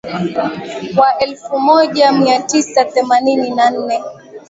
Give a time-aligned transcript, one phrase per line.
[0.97, 4.01] Wa elfu moja mia tisa themanini na nne